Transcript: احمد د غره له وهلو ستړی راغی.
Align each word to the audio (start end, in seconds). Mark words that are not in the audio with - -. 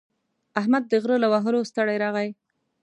احمد 0.59 0.83
د 0.87 0.93
غره 1.03 1.17
له 1.23 1.27
وهلو 1.33 1.67
ستړی 1.71 1.97
راغی. 2.03 2.29